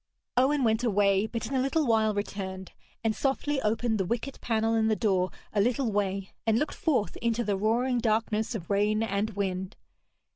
[0.35, 2.71] Owen went away, but in a little while returned,
[3.03, 7.17] and softly opened the wicket panel in the door a little way, and looked forth
[7.17, 9.75] into the roaring darkness of rain and wind.